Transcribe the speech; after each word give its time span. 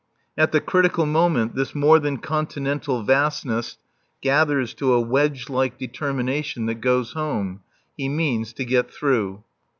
At 0.35 0.51
the 0.51 0.59
critical 0.61 1.05
moment 1.05 1.53
this 1.53 1.75
more 1.75 1.99
than 1.99 2.17
continental 2.17 3.03
vastness 3.03 3.77
gathers 4.21 4.73
to 4.73 4.93
a 4.93 4.99
wedge 4.99 5.47
like 5.47 5.77
determination 5.77 6.65
that 6.65 6.81
goes 6.81 7.11
home. 7.13 7.59
He 7.95 8.09
means 8.09 8.51
to 8.53 8.65
get 8.65 8.89
through. 8.91 9.43